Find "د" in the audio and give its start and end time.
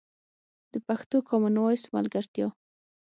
0.71-0.73